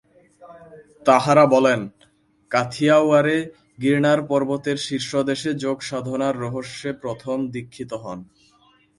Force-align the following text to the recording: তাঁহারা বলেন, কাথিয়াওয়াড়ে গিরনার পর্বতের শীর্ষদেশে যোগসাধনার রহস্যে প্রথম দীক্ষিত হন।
তাঁহারা 1.05 1.45
বলেন, 1.45 1.79
কাথিয়াওয়াড়ে 2.51 3.37
গিরনার 3.81 4.19
পর্বতের 4.27 4.77
শীর্ষদেশে 4.87 5.51
যোগসাধনার 5.63 6.35
রহস্যে 6.37 6.89
প্রথম 7.03 7.37
দীক্ষিত 7.47 7.91
হন। 8.03 8.19